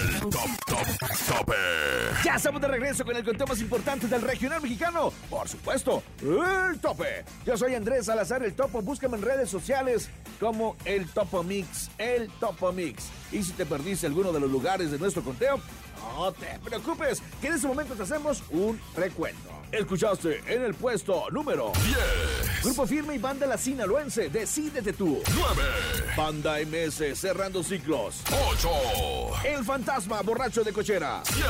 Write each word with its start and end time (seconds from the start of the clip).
El 0.00 0.20
top, 0.30 0.48
top, 0.66 0.86
tope. 1.26 1.54
Ya 2.24 2.34
estamos 2.36 2.60
de 2.60 2.68
regreso 2.68 3.04
con 3.04 3.16
el 3.16 3.24
conteo 3.24 3.46
más 3.46 3.60
importante 3.60 4.06
del 4.06 4.22
regional 4.22 4.62
mexicano. 4.62 5.12
Por 5.28 5.48
supuesto, 5.48 6.02
el 6.22 6.78
tope. 6.78 7.24
Yo 7.44 7.56
soy 7.56 7.74
Andrés 7.74 8.06
Salazar, 8.06 8.42
el 8.44 8.54
topo. 8.54 8.80
Búscame 8.80 9.16
en 9.16 9.22
redes 9.22 9.50
sociales 9.50 10.08
como 10.38 10.76
el 10.84 11.08
Topo 11.08 11.42
Mix. 11.42 11.90
El 11.98 12.28
Topo 12.38 12.72
Mix. 12.72 13.08
Y 13.32 13.42
si 13.42 13.52
te 13.52 13.66
perdiste 13.66 14.06
alguno 14.06 14.32
de 14.32 14.40
los 14.40 14.50
lugares 14.50 14.90
de 14.90 14.98
nuestro 14.98 15.22
conteo, 15.22 15.60
no 16.16 16.32
te 16.32 16.58
preocupes, 16.64 17.22
que 17.40 17.48
en 17.48 17.54
este 17.54 17.66
momento 17.66 17.94
te 17.94 18.02
hacemos 18.02 18.42
un 18.50 18.80
recuento. 18.96 19.58
Escuchaste 19.70 20.40
en 20.46 20.62
el 20.62 20.72
puesto 20.74 21.28
número 21.30 21.72
10, 21.84 22.64
Grupo 22.64 22.86
Firme 22.86 23.16
y 23.16 23.18
Banda 23.18 23.46
La 23.46 23.58
Sinaloense, 23.58 24.30
Decídete 24.30 24.94
tú. 24.94 25.20
9, 25.34 25.62
Banda 26.16 26.56
MS, 26.60 27.18
Cerrando 27.18 27.62
Ciclos. 27.62 28.22
8, 28.50 28.70
El 29.44 29.64
Fantasma, 29.66 29.87
Borracho 30.22 30.62
de 30.62 30.72
Cochera. 30.72 31.22
7, 31.24 31.48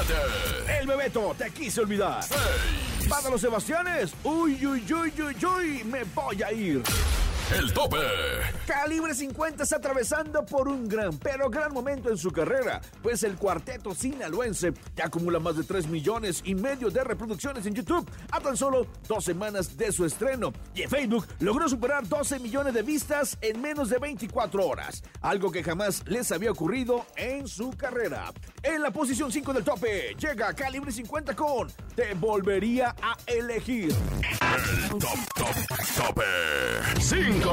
El 0.80 0.86
Bebeto, 0.86 1.34
Te 1.36 1.50
Quise 1.50 1.80
Olvidar. 1.80 2.22
6, 2.22 3.08
Banda 3.08 3.30
Los 3.30 3.40
Sebastianes, 3.40 4.12
Uy, 4.22 4.64
uy, 4.64 4.84
uy, 4.92 5.12
uy, 5.20 5.36
uy, 5.44 5.84
me 5.84 6.04
voy 6.04 6.42
a 6.42 6.52
ir. 6.52 6.82
El 7.56 7.72
tope. 7.72 7.96
Calibre 8.66 9.14
50 9.14 9.62
está 9.62 9.76
atravesando 9.76 10.44
por 10.44 10.68
un 10.68 10.88
gran, 10.88 11.16
pero 11.18 11.48
gran 11.48 11.72
momento 11.72 12.10
en 12.10 12.18
su 12.18 12.30
carrera, 12.30 12.80
pues 13.02 13.22
el 13.22 13.36
cuarteto 13.36 13.94
sinaloense 13.94 14.72
ya 14.94 15.06
acumula 15.06 15.38
más 15.38 15.56
de 15.56 15.64
3 15.64 15.88
millones 15.88 16.42
y 16.44 16.54
medio 16.54 16.90
de 16.90 17.02
reproducciones 17.02 17.64
en 17.66 17.74
YouTube 17.74 18.08
a 18.30 18.40
tan 18.40 18.56
solo 18.56 18.86
dos 19.06 19.24
semanas 19.24 19.76
de 19.76 19.90
su 19.92 20.04
estreno. 20.04 20.52
Y 20.74 20.82
en 20.82 20.90
Facebook 20.90 21.26
logró 21.40 21.68
superar 21.68 22.06
12 22.06 22.38
millones 22.40 22.74
de 22.74 22.82
vistas 22.82 23.38
en 23.40 23.60
menos 23.60 23.88
de 23.88 23.98
24 23.98 24.66
horas, 24.66 25.02
algo 25.22 25.50
que 25.50 25.62
jamás 25.62 26.02
les 26.06 26.30
había 26.32 26.50
ocurrido 26.50 27.06
en 27.16 27.48
su 27.48 27.70
carrera. 27.70 28.32
En 28.62 28.82
la 28.82 28.90
posición 28.90 29.32
5 29.32 29.52
del 29.54 29.64
tope 29.64 30.14
llega 30.18 30.52
Calibre 30.52 30.92
50 30.92 31.34
con 31.34 31.68
Te 31.94 32.14
volvería 32.14 32.94
a 33.00 33.16
elegir. 33.26 33.94
El 34.40 34.98
top, 34.98 35.18
top, 35.34 35.56
tope. 35.96 36.22
5. 37.00 37.37
Te 37.38 37.44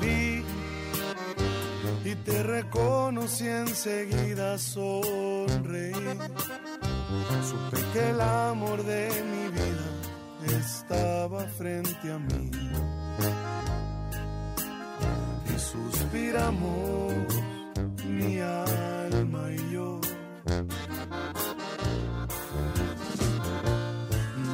vi 0.00 0.44
y 2.04 2.14
te 2.14 2.42
reconocí 2.42 3.46
enseguida 3.46 4.56
sonreí. 4.58 5.92
Frente 11.56 12.12
a 12.12 12.18
mí. 12.18 12.50
Y 15.54 15.58
suspiramos 15.58 17.14
mi 18.04 18.38
alma 18.40 19.50
y 19.52 19.72
yo. 19.72 20.00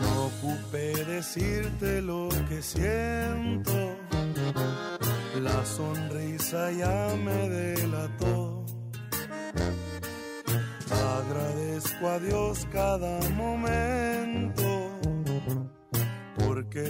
No 0.01 0.27
ocupé 0.27 1.05
decirte 1.05 2.03
lo 2.03 2.29
que 2.49 2.63
siento. 2.63 3.97
La 5.41 5.65
sonrisa 5.65 6.71
ya 6.73 7.17
me 7.25 7.49
delató. 7.49 8.65
Agradezco 11.19 12.09
a 12.09 12.19
Dios 12.19 12.67
cada 12.73 13.19
momento, 13.31 14.12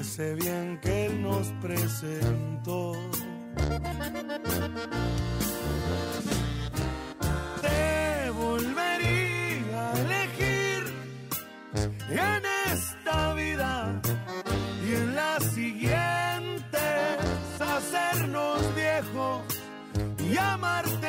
sé 0.02 0.34
bien 0.34 0.78
que 0.80 1.06
Él 1.06 1.22
nos 1.22 1.48
presentó. 1.60 2.92
Te 7.60 8.30
volvería 8.30 9.90
a 9.90 10.00
elegir 10.00 10.94
en 12.10 12.42
esta 12.72 13.34
vida 13.34 14.00
y 14.86 14.94
en 14.94 15.14
la 15.14 15.40
siguiente 15.40 16.78
hacernos 17.60 18.74
viejos 18.74 19.42
y 20.18 20.36
amarte 20.36 21.01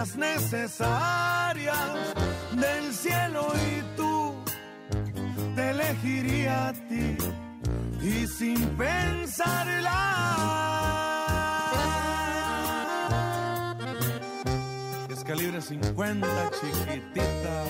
las 0.00 0.16
necesarias 0.16 1.90
del 2.52 2.94
cielo 2.94 3.52
y 3.70 3.96
tú 3.98 4.34
te 5.54 5.70
elegiría 5.72 6.68
a 6.68 6.72
ti 6.72 7.18
y 8.00 8.26
sin 8.26 8.58
pensarla. 8.78 9.98
Es 15.10 15.22
calibre 15.22 15.60
50, 15.60 16.50
chiquitita. 16.58 17.64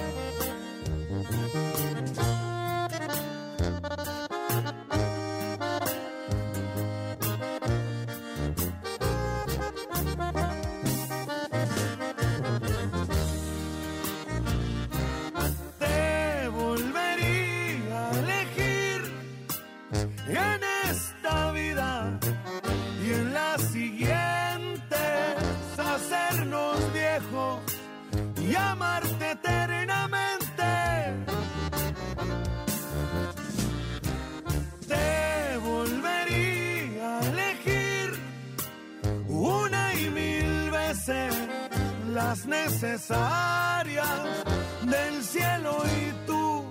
Necesarias 42.82 44.44
del 44.82 45.22
cielo 45.22 45.82
y 45.84 46.26
tú 46.26 46.64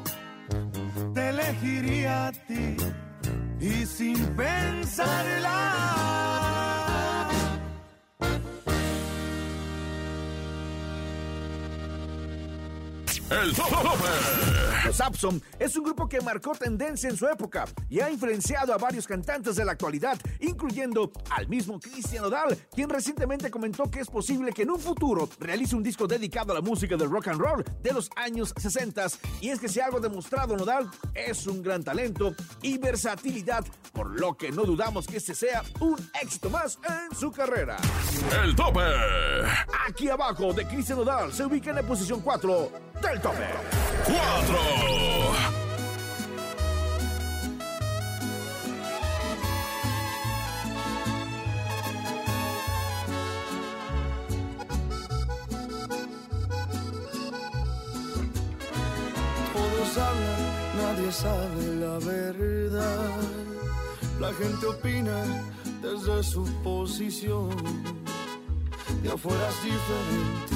te 1.13 1.29
elegiría 1.29 2.27
a 2.27 2.31
ti 2.31 2.77
y 3.59 3.85
sin 3.85 4.17
pensarla. 4.35 5.57
El 13.29 13.53
tope. 13.53 14.58
Los 14.85 15.01
Absom 15.01 15.39
es 15.57 15.75
un 15.75 15.83
grupo 15.83 16.07
que 16.07 16.21
marcó 16.21 16.53
tendencia 16.53 17.09
en 17.09 17.17
su 17.17 17.27
época 17.27 17.65
y 17.89 17.99
ha 17.99 18.09
influenciado 18.09 18.73
a 18.73 18.77
varios 18.77 19.05
cantantes 19.07 19.55
de 19.55 19.65
la 19.65 19.73
actualidad, 19.73 20.17
incluyendo 20.39 21.11
al 21.31 21.47
mismo 21.47 21.79
Cristian 21.79 22.23
Nodal, 22.23 22.57
quien 22.73 22.89
recientemente 22.89 23.51
comentó 23.51 23.89
que 23.89 23.99
es 23.99 24.07
posible 24.07 24.53
que 24.53 24.63
en 24.63 24.71
un 24.71 24.79
futuro 24.79 25.29
realice 25.39 25.75
un 25.75 25.83
disco 25.83 26.07
dedicado 26.07 26.51
a 26.51 26.55
la 26.55 26.61
música 26.61 26.95
del 26.95 27.09
rock 27.09 27.27
and 27.27 27.41
roll 27.41 27.63
de 27.81 27.93
los 27.93 28.09
años 28.15 28.53
60. 28.57 29.07
Y 29.41 29.49
es 29.49 29.59
que 29.59 29.67
si 29.67 29.79
algo 29.79 29.97
ha 29.97 30.01
demostrado 30.01 30.55
Nodal 30.55 30.89
es 31.13 31.45
un 31.47 31.61
gran 31.61 31.83
talento 31.83 32.33
y 32.61 32.77
versatilidad, 32.77 33.65
por 33.93 34.19
lo 34.19 34.37
que 34.37 34.51
no 34.51 34.63
dudamos 34.63 35.07
que 35.07 35.17
este 35.17 35.35
sea 35.35 35.63
un 35.79 35.97
éxito 36.21 36.49
más 36.49 36.79
en 36.87 37.15
su 37.17 37.31
carrera. 37.31 37.77
El 38.43 38.55
tope. 38.55 38.81
Aquí 39.87 40.09
abajo 40.09 40.53
de 40.53 40.65
Cristian 40.67 40.99
Nodal 40.99 41.33
se 41.33 41.45
ubica 41.45 41.69
en 41.69 41.77
la 41.77 41.83
posición 41.83 42.21
4 42.21 42.88
del 43.01 43.19
tope. 43.21 43.47
4. 44.05 44.57
Todos 59.53 59.97
hablan, 59.97 60.41
nadie 60.77 61.11
sabe 61.11 61.75
la 61.75 61.99
verdad. 61.99 63.09
La 64.19 64.33
gente 64.33 64.65
opina 64.65 65.23
desde 65.81 66.23
su 66.23 66.43
posición. 66.63 67.49
ya 69.03 69.15
fueras 69.17 69.55
diferente, 69.63 70.55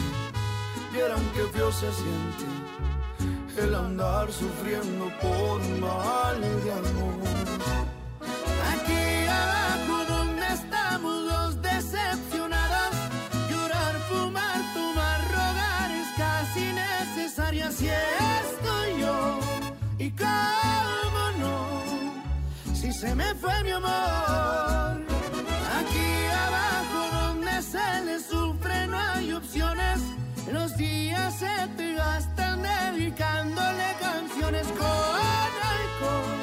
vieran 0.93 1.23
que 1.33 1.43
feo 1.53 1.71
se 1.71 1.91
siente 1.91 2.45
el 3.57 3.73
andar 3.75 4.31
sufriendo 4.31 5.11
por 5.21 5.59
un 5.59 5.79
mal 5.79 6.39
de 6.63 6.71
amor. 6.71 7.15
Aquí 8.73 9.03
abajo 9.27 9.95
donde 10.13 10.45
estamos 10.53 11.15
los 11.31 11.61
decepcionados, 11.61 12.93
llorar, 13.49 13.95
fumar, 14.07 14.59
tomar, 14.73 15.19
rogar 15.37 15.91
es 15.91 16.09
casi 16.17 16.65
necesario, 16.73 17.67
así 17.67 17.87
estoy 17.87 19.01
yo. 19.01 19.39
Y 19.97 20.11
cómo 20.11 21.23
no, 21.41 22.75
si 22.75 22.91
se 22.91 23.15
me 23.15 23.33
fue 23.35 23.63
mi 23.63 23.71
amor, 23.71 25.01
aquí 25.79 26.09
abajo 26.47 26.99
donde 27.19 27.61
se 27.61 28.05
le 28.05 28.19
sufre 28.19 28.87
no 28.87 28.97
hay 28.99 29.33
opciones, 29.33 29.99
los 30.53 30.77
días 30.77 31.33
se 31.39 31.67
te 31.77 31.95
gastan 31.95 32.61
dedicándole 32.61 33.87
canciones 33.99 34.67
con 34.67 35.49
alcohol, 35.75 36.41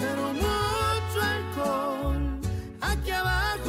pero 0.00 0.22
mucho 0.32 1.18
alcohol. 1.36 2.22
Aquí 2.80 3.10
abajo 3.10 3.67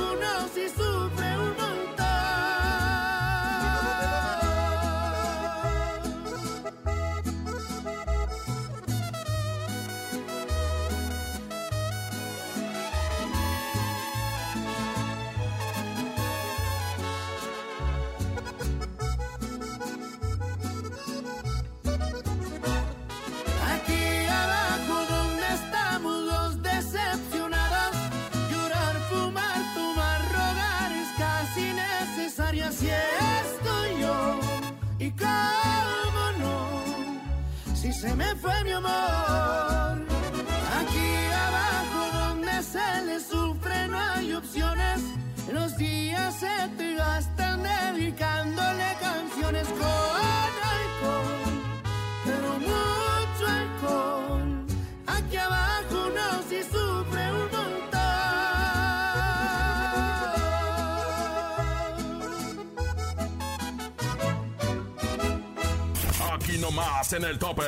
nomás 66.69 67.13
en 67.13 67.23
el 67.23 67.39
tope. 67.39 67.63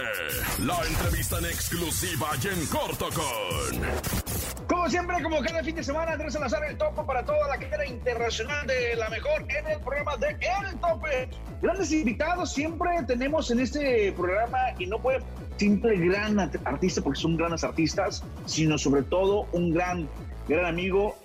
La 0.59 0.77
entrevista 0.85 1.39
en 1.39 1.45
exclusiva 1.45 2.27
y 2.43 2.47
en 2.47 2.65
corto 2.67 3.09
con. 3.09 4.67
Como 4.67 4.89
siempre, 4.89 5.21
como 5.23 5.41
cada 5.41 5.63
fin 5.63 5.75
de 5.75 5.83
semana, 5.83 6.11
Andrés 6.11 6.33
Salazar, 6.33 6.63
el 6.65 6.77
topo 6.77 7.05
para 7.05 7.23
toda 7.25 7.47
la 7.47 7.57
carrera 7.57 7.87
internacional 7.87 8.67
de 8.67 8.95
la 8.95 9.09
mejor 9.09 9.41
en 9.49 9.67
el 9.67 9.79
programa 9.79 10.17
de 10.17 10.29
El 10.29 10.79
Tope. 10.79 11.29
Grandes 11.61 11.91
invitados 11.91 12.53
siempre 12.53 12.89
tenemos 13.07 13.49
en 13.49 13.61
este 13.61 14.11
programa 14.11 14.59
y 14.77 14.85
no 14.85 14.99
puede 14.99 15.21
simple 15.57 15.97
gran 15.97 16.39
artista 16.39 17.01
porque 17.01 17.19
son 17.19 17.37
grandes 17.37 17.63
artistas, 17.63 18.23
sino 18.45 18.77
sobre 18.77 19.01
todo 19.03 19.47
un 19.51 19.73
gran, 19.73 20.07
gran 20.47 20.65
amigo. 20.65 21.15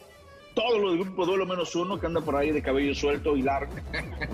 Todo 0.56 0.78
lo 0.78 0.90
del 0.90 1.00
grupo 1.00 1.26
Duelo 1.26 1.44
menos 1.44 1.76
uno 1.76 2.00
que 2.00 2.06
anda 2.06 2.22
por 2.22 2.34
ahí 2.34 2.50
de 2.50 2.62
cabello 2.62 2.94
suelto 2.94 3.36
y 3.36 3.42
largo. 3.42 3.74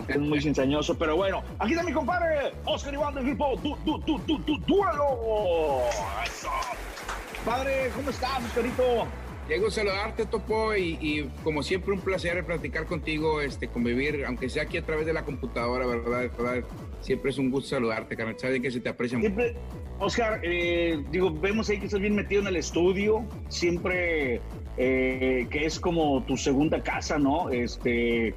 es 0.06 0.18
muy 0.20 0.40
cizañoso, 0.40 0.96
pero 0.96 1.16
bueno. 1.16 1.42
Aquí 1.58 1.72
está 1.72 1.84
mi 1.84 1.92
compadre, 1.92 2.52
Oscar 2.64 2.94
Iván 2.94 3.16
del 3.16 3.24
grupo 3.26 3.56
du, 3.56 3.76
du, 3.84 3.98
du, 3.98 4.18
du, 4.18 4.38
du, 4.38 4.56
Duelo. 4.58 5.82
Eso. 6.24 6.48
Padre, 7.44 7.90
¿cómo 7.96 8.10
estás, 8.10 8.40
Oscarito? 8.44 9.08
Llego 9.48 9.66
a 9.66 9.70
saludarte, 9.72 10.24
Topo, 10.26 10.76
y, 10.76 10.96
y, 11.00 11.28
como 11.42 11.64
siempre 11.64 11.92
un 11.92 12.00
placer 12.00 12.46
platicar 12.46 12.86
contigo, 12.86 13.40
este, 13.40 13.66
convivir, 13.66 14.24
aunque 14.24 14.48
sea 14.48 14.62
aquí 14.62 14.76
a 14.76 14.86
través 14.86 15.06
de 15.06 15.12
la 15.12 15.24
computadora, 15.24 15.84
¿verdad? 15.86 16.30
¿verdad? 16.38 16.64
Siempre 17.00 17.32
es 17.32 17.38
un 17.38 17.50
gusto 17.50 17.70
saludarte, 17.70 18.16
carnal. 18.16 18.38
Sabes 18.38 18.62
que 18.62 18.70
se 18.70 18.78
te 18.78 18.88
aprecia 18.88 19.18
siempre, 19.18 19.54
mucho. 19.54 19.60
Oscar, 19.98 20.40
eh, 20.44 21.02
digo, 21.10 21.32
vemos 21.32 21.68
ahí 21.68 21.80
que 21.80 21.86
estás 21.86 22.00
bien 22.00 22.14
metido 22.14 22.42
en 22.42 22.46
el 22.46 22.56
estudio, 22.56 23.24
siempre 23.48 24.40
eh, 24.76 25.46
que 25.50 25.66
es 25.66 25.78
como 25.78 26.22
tu 26.22 26.36
segunda 26.36 26.82
casa, 26.82 27.18
¿no? 27.18 27.50
Este, 27.50 28.34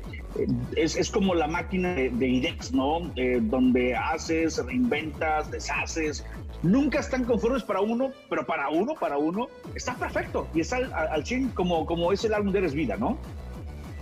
es, 0.75 0.95
es 0.95 1.09
como 1.09 1.33
la 1.33 1.47
máquina 1.47 1.93
de, 1.93 2.09
de 2.09 2.57
¿no? 2.73 3.11
Eh, 3.15 3.39
donde 3.41 3.95
haces, 3.95 4.63
reinventas, 4.65 5.49
deshaces, 5.49 6.25
nunca 6.61 6.99
están 6.99 7.23
conformes 7.23 7.63
para 7.63 7.81
uno, 7.81 8.11
pero 8.29 8.45
para 8.45 8.69
uno, 8.69 8.95
para 8.95 9.17
uno, 9.17 9.47
está 9.75 9.95
perfecto. 9.95 10.47
Y 10.53 10.61
está 10.61 10.77
al, 10.77 10.91
al 10.93 11.25
100 11.25 11.49
como, 11.49 11.85
como 11.85 12.11
es 12.11 12.23
el 12.25 12.33
álbum 12.33 12.51
de 12.51 12.59
Eres 12.59 12.73
Vida, 12.73 12.97
¿no? 12.97 13.17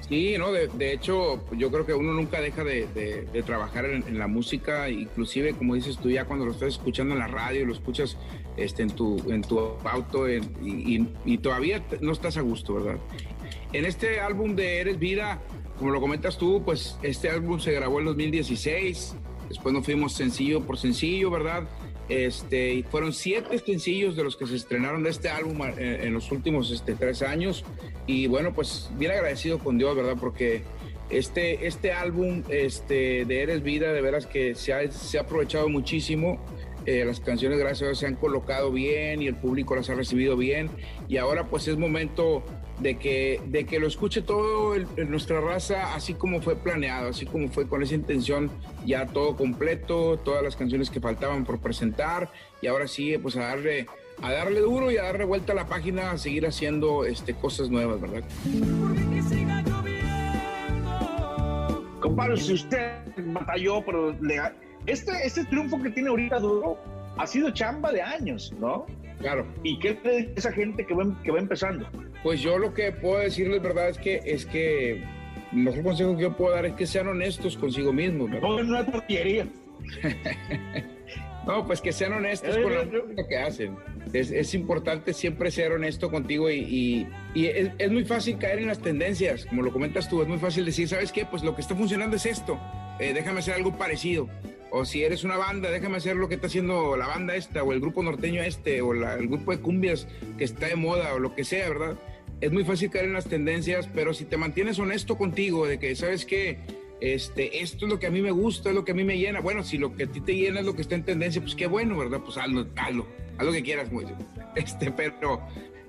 Sí, 0.09 0.35
no, 0.37 0.51
de, 0.51 0.93
hecho, 0.93 1.43
yo 1.55 1.71
creo 1.71 1.85
que 1.85 1.93
uno 1.93 2.13
nunca 2.13 2.41
deja 2.41 2.63
de, 2.63 2.87
de, 2.93 3.25
de 3.31 3.43
trabajar 3.43 3.85
en, 3.85 4.03
en, 4.05 4.19
la 4.19 4.27
música, 4.27 4.89
inclusive, 4.89 5.53
como 5.53 5.75
dices 5.75 5.97
tú, 5.97 6.09
ya 6.09 6.25
cuando 6.25 6.45
lo 6.45 6.51
estás 6.51 6.69
escuchando 6.69 7.13
en 7.13 7.19
la 7.19 7.27
radio, 7.27 7.65
lo 7.65 7.73
escuchas 7.73 8.17
este, 8.57 8.83
en, 8.83 8.91
tu, 8.91 9.21
en 9.31 9.41
tu 9.41 9.59
auto 9.59 10.29
y, 10.29 11.07
y, 11.25 11.37
todavía 11.37 11.83
no 12.01 12.11
estás 12.11 12.37
a 12.37 12.41
gusto, 12.41 12.75
¿verdad? 12.75 12.99
En 13.71 13.85
este 13.85 14.19
álbum 14.19 14.55
de 14.55 14.79
Eres 14.79 14.99
Vida, 14.99 15.41
como 15.77 15.91
lo 15.91 15.99
comentas 15.99 16.37
tú, 16.37 16.61
pues 16.63 16.97
este 17.01 17.29
álbum 17.29 17.59
se 17.59 17.71
grabó 17.71 17.99
en 17.99 18.05
2016, 18.05 19.15
después 19.49 19.73
nos 19.73 19.85
fuimos 19.85 20.13
sencillo 20.13 20.61
por 20.61 20.77
sencillo, 20.77 21.31
¿verdad? 21.31 21.67
Este, 22.09 22.73
y 22.73 22.83
fueron 22.83 23.13
siete 23.13 23.57
sencillos 23.59 24.15
de 24.15 24.23
los 24.23 24.35
que 24.35 24.45
se 24.45 24.55
estrenaron 24.55 25.03
de 25.03 25.09
este 25.09 25.29
álbum 25.29 25.61
en, 25.63 25.79
en 25.79 26.13
los 26.13 26.31
últimos 26.31 26.69
este, 26.69 26.95
tres 26.95 27.21
años. 27.21 27.63
Y 28.07 28.27
bueno, 28.27 28.53
pues 28.53 28.89
bien 28.97 29.11
agradecido 29.11 29.57
con 29.59 29.77
Dios, 29.77 29.95
¿verdad? 29.95 30.17
Porque 30.19 30.63
este, 31.09 31.67
este 31.67 31.91
álbum 31.91 32.43
este, 32.49 33.25
de 33.25 33.41
Eres 33.41 33.63
Vida, 33.63 33.93
de 33.93 34.01
veras 34.01 34.25
que 34.25 34.55
se 34.55 34.73
ha, 34.73 34.91
se 34.91 35.17
ha 35.17 35.21
aprovechado 35.21 35.69
muchísimo. 35.69 36.43
Eh, 36.85 37.05
las 37.05 37.19
canciones, 37.21 37.59
gracias 37.59 37.81
a 37.81 37.85
Dios, 37.85 37.99
se 37.99 38.07
han 38.07 38.15
colocado 38.15 38.71
bien 38.71 39.21
y 39.21 39.27
el 39.27 39.35
público 39.35 39.75
las 39.75 39.89
ha 39.89 39.95
recibido 39.95 40.35
bien. 40.35 40.69
Y 41.07 41.17
ahora 41.17 41.45
pues 41.45 41.67
es 41.67 41.77
momento 41.77 42.43
de 42.79 42.97
que, 42.97 43.41
de 43.45 43.65
que 43.65 43.79
lo 43.79 43.87
escuche 43.87 44.21
todo 44.21 44.75
el, 44.75 44.87
nuestra 45.09 45.39
raza, 45.39 45.95
así 45.95 46.13
como 46.13 46.41
fue 46.41 46.55
planeado, 46.55 47.09
así 47.09 47.25
como 47.25 47.47
fue 47.49 47.67
con 47.67 47.83
esa 47.83 47.95
intención, 47.95 48.51
ya 48.85 49.07
todo 49.07 49.37
completo, 49.37 50.17
todas 50.17 50.43
las 50.43 50.55
canciones 50.55 50.89
que 50.89 50.99
faltaban 50.99 51.45
por 51.45 51.59
presentar. 51.59 52.29
Y 52.61 52.67
ahora 52.67 52.87
sí, 52.87 53.17
pues 53.17 53.37
a 53.37 53.41
darle, 53.41 53.87
a 54.21 54.31
darle 54.31 54.59
duro 54.59 54.91
y 54.91 54.97
a 54.97 55.03
darle 55.03 55.23
vuelta 55.23 55.53
a 55.53 55.55
la 55.55 55.67
página, 55.67 56.11
a 56.11 56.17
seguir 56.17 56.45
haciendo 56.45 57.05
este, 57.05 57.33
cosas 57.33 57.69
nuevas, 57.69 58.01
¿verdad? 58.01 58.23
Compadre, 62.01 62.35
si 62.35 62.53
usted 62.53 62.97
batalló, 63.17 63.83
pero 63.85 64.11
le, 64.19 64.41
este, 64.85 65.11
este 65.25 65.45
triunfo 65.45 65.81
que 65.81 65.89
tiene 65.89 66.09
ahorita 66.09 66.39
duro 66.39 66.77
ha 67.17 67.27
sido 67.27 67.51
chamba 67.51 67.91
de 67.91 68.01
años, 68.01 68.53
¿no? 68.59 68.85
Claro. 69.19 69.45
¿Y 69.63 69.79
qué 69.79 69.97
le 70.03 70.17
dice 70.17 70.33
esa 70.35 70.51
gente 70.51 70.85
que 70.85 70.93
va, 70.93 71.05
que 71.23 71.31
va 71.31 71.39
empezando? 71.39 71.87
Pues 72.23 72.41
yo 72.41 72.57
lo 72.57 72.73
que 72.73 72.91
puedo 72.91 73.19
decirles, 73.19 73.61
verdad, 73.61 73.89
es 73.89 73.97
que 73.97 74.21
es 74.25 74.45
que 74.45 75.03
el 75.53 75.59
mejor 75.59 75.83
consejo 75.83 76.15
que 76.15 76.23
yo 76.23 76.35
puedo 76.35 76.53
dar 76.53 76.65
es 76.65 76.73
que 76.73 76.87
sean 76.87 77.07
honestos 77.07 77.57
consigo 77.57 77.93
mismos. 77.93 78.29
No, 78.29 78.63
no 78.63 78.79
es 78.79 78.85
porquería. 78.89 79.47
no, 81.47 81.65
pues 81.65 81.81
que 81.81 81.91
sean 81.91 82.13
honestos 82.13 82.57
con 82.57 82.73
lo 82.73 83.27
que 83.27 83.37
hacen. 83.37 83.75
Es, 84.11 84.31
es, 84.31 84.53
importante 84.53 85.13
siempre 85.13 85.51
ser 85.51 85.71
honesto 85.71 86.11
contigo 86.11 86.49
y, 86.49 86.59
y, 86.59 87.07
y 87.33 87.45
es, 87.47 87.71
es, 87.77 87.91
muy 87.91 88.03
fácil 88.03 88.37
caer 88.37 88.59
en 88.59 88.67
las 88.67 88.79
tendencias, 88.79 89.45
como 89.45 89.61
lo 89.61 89.71
comentas 89.71 90.09
tú, 90.09 90.21
es 90.21 90.27
muy 90.27 90.37
fácil 90.37 90.65
decir, 90.65 90.87
¿sabes 90.87 91.11
qué? 91.11 91.25
Pues 91.25 91.43
lo 91.43 91.55
que 91.55 91.61
está 91.61 91.75
funcionando 91.75 92.17
es 92.17 92.25
esto, 92.25 92.59
eh, 92.99 93.13
déjame 93.13 93.39
hacer 93.39 93.55
algo 93.55 93.77
parecido. 93.77 94.29
O 94.75 94.85
si 94.85 95.03
eres 95.03 95.23
una 95.23 95.37
banda, 95.37 95.69
déjame 95.69 95.97
hacer 95.97 96.15
lo 96.15 96.27
que 96.27 96.33
está 96.33 96.47
haciendo 96.47 96.97
la 96.97 97.05
banda 97.05 97.35
esta, 97.35 97.61
o 97.61 97.73
el 97.73 97.79
grupo 97.79 98.01
norteño 98.01 98.41
este, 98.41 98.81
o 98.81 98.91
el 98.93 99.27
grupo 99.27 99.51
de 99.51 99.59
cumbias 99.59 100.07
que 100.35 100.45
está 100.45 100.65
de 100.65 100.75
moda, 100.75 101.13
o 101.13 101.19
lo 101.19 101.35
que 101.35 101.43
sea, 101.43 101.69
¿verdad? 101.69 101.95
Es 102.41 102.51
muy 102.51 102.63
fácil 102.63 102.89
caer 102.89 103.05
en 103.05 103.13
las 103.13 103.27
tendencias, 103.27 103.87
pero 103.93 104.15
si 104.15 104.25
te 104.25 104.35
mantienes 104.35 104.79
honesto 104.79 105.15
contigo, 105.15 105.67
de 105.67 105.77
que, 105.77 105.95
¿sabes 105.95 106.25
qué? 106.25 106.57
Este, 107.01 107.61
esto 107.61 107.85
es 107.85 107.91
lo 107.91 107.99
que 107.99 108.07
a 108.07 108.09
mí 108.09 108.23
me 108.23 108.31
gusta, 108.31 108.69
es 108.69 108.75
lo 108.75 108.83
que 108.83 108.93
a 108.93 108.95
mí 108.95 109.03
me 109.03 109.19
llena. 109.19 109.41
Bueno, 109.41 109.63
si 109.63 109.77
lo 109.77 109.95
que 109.95 110.05
a 110.05 110.07
ti 110.07 110.21
te 110.21 110.35
llena 110.35 110.61
es 110.61 110.65
lo 110.65 110.75
que 110.75 110.81
está 110.81 110.95
en 110.95 111.03
tendencia, 111.03 111.39
pues 111.39 111.53
qué 111.53 111.67
bueno, 111.67 111.95
¿verdad? 111.95 112.21
Pues 112.25 112.35
hazlo, 112.37 112.65
hazlo, 112.75 113.05
haz 113.37 113.45
lo 113.45 113.51
que 113.51 113.61
quieras, 113.61 113.91
muy 113.91 114.07
este, 114.55 114.89
pero, 114.89 115.39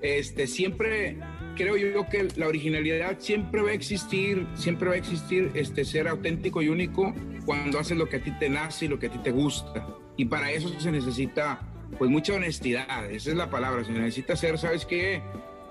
este, 0.02 0.46
siempre 0.46 1.16
creo 1.56 1.78
yo 1.78 2.06
que 2.10 2.28
la 2.36 2.48
originalidad 2.48 3.18
siempre 3.18 3.62
va 3.62 3.70
a 3.70 3.72
existir, 3.72 4.46
siempre 4.54 4.90
va 4.90 4.94
a 4.94 4.98
existir 4.98 5.50
este, 5.54 5.86
ser 5.86 6.06
auténtico 6.06 6.60
y 6.60 6.68
único 6.68 7.14
cuando 7.44 7.78
haces 7.78 7.96
lo 7.96 8.08
que 8.08 8.16
a 8.16 8.22
ti 8.22 8.30
te 8.38 8.48
nace 8.48 8.86
y 8.86 8.88
lo 8.88 8.98
que 8.98 9.06
a 9.06 9.10
ti 9.10 9.18
te 9.18 9.30
gusta. 9.30 9.86
Y 10.16 10.26
para 10.26 10.50
eso 10.50 10.68
se 10.78 10.90
necesita 10.90 11.60
pues 11.98 12.10
mucha 12.10 12.34
honestidad, 12.34 13.10
esa 13.10 13.30
es 13.30 13.36
la 13.36 13.50
palabra, 13.50 13.84
se 13.84 13.92
necesita 13.92 14.34
ser, 14.36 14.58
¿sabes 14.58 14.84
qué? 14.84 15.22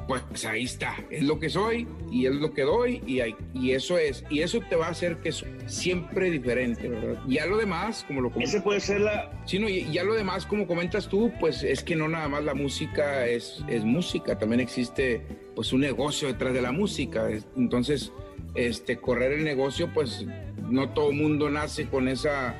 pues 0.07 0.45
ahí 0.45 0.63
está, 0.63 0.95
es 1.09 1.23
lo 1.23 1.39
que 1.39 1.49
soy 1.49 1.87
y 2.11 2.25
es 2.25 2.33
lo 2.33 2.53
que 2.53 2.63
doy 2.63 3.01
y, 3.05 3.21
hay, 3.21 3.35
y 3.53 3.71
eso 3.71 3.97
es, 3.97 4.23
y 4.29 4.41
eso 4.41 4.59
te 4.69 4.75
va 4.75 4.87
a 4.87 4.89
hacer 4.89 5.17
que 5.17 5.29
es 5.29 5.45
siempre 5.65 6.29
diferente, 6.29 6.89
¿verdad? 6.89 7.21
Ya 7.27 7.45
lo 7.45 7.57
demás, 7.57 8.03
como 8.07 8.21
lo 8.21 8.31
Ese 8.39 8.61
puede 8.61 8.79
ser 8.79 9.01
la... 9.01 9.31
Sí, 9.45 9.59
no, 9.59 9.69
ya 9.69 10.03
lo 10.03 10.13
demás, 10.13 10.45
como 10.45 10.67
comentas 10.67 11.07
tú, 11.07 11.31
pues 11.39 11.63
es 11.63 11.83
que 11.83 11.95
no 11.95 12.07
nada 12.07 12.27
más 12.27 12.43
la 12.43 12.53
música 12.53 13.25
es, 13.27 13.63
es 13.67 13.83
música, 13.83 14.37
también 14.37 14.59
existe 14.59 15.21
pues 15.55 15.71
un 15.73 15.81
negocio 15.81 16.27
detrás 16.27 16.53
de 16.53 16.61
la 16.61 16.71
música, 16.71 17.29
entonces, 17.55 18.11
este, 18.55 18.97
correr 18.97 19.33
el 19.33 19.43
negocio, 19.43 19.89
pues 19.93 20.25
no 20.73 20.89
todo 20.89 21.11
mundo 21.11 21.49
nace 21.49 21.87
con 21.87 22.07
esa 22.07 22.55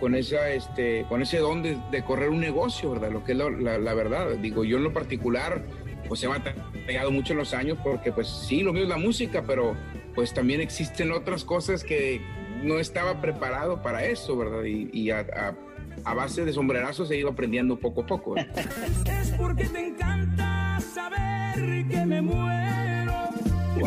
con 0.00 0.14
esa 0.14 0.50
este 0.50 1.06
con 1.08 1.22
ese 1.22 1.38
don 1.38 1.62
de, 1.62 2.04
correr 2.04 2.28
un 2.28 2.40
negocio 2.40 2.90
verdad 2.90 3.10
lo 3.10 3.24
que 3.24 3.32
es 3.32 3.38
la, 3.38 3.78
la 3.78 3.94
verdad 3.94 4.36
digo 4.36 4.64
yo 4.64 4.76
en 4.76 4.84
lo 4.84 4.92
particular 4.92 5.62
pues 6.08 6.24
ha 6.24 6.28
batallado 6.28 7.10
mucho 7.10 7.32
en 7.32 7.38
los 7.38 7.54
años 7.54 7.78
porque 7.82 8.12
pues 8.12 8.28
sí, 8.28 8.62
lo 8.62 8.72
mío 8.72 8.84
es 8.84 8.88
la 8.88 8.96
música, 8.96 9.42
pero 9.46 9.76
pues 10.14 10.32
también 10.32 10.60
existen 10.60 11.12
otras 11.12 11.44
cosas 11.44 11.84
que 11.84 12.20
no 12.62 12.78
estaba 12.78 13.20
preparado 13.20 13.82
para 13.82 14.04
eso, 14.04 14.36
¿verdad? 14.36 14.64
Y, 14.64 15.10
a, 15.10 15.54
base 16.14 16.44
de 16.44 16.52
sombrerazos 16.52 17.10
he 17.10 17.16
ido 17.16 17.30
aprendiendo 17.30 17.78
poco 17.78 18.02
a 18.02 18.06
poco. 18.06 18.34
Es 19.20 19.30
porque 19.32 19.64
te 19.64 19.86
encanta 19.86 20.78
saber 20.80 21.86
que 21.88 22.06
me 22.06 22.20
muero 22.20 22.63